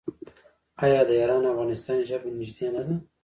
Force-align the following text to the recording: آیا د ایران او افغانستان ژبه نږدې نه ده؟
آیا 0.85 0.99
د 1.07 1.11
ایران 1.19 1.41
او 1.45 1.51
افغانستان 1.55 1.97
ژبه 2.09 2.29
نږدې 2.39 2.67
نه 2.75 2.81
ده؟ 2.87 2.95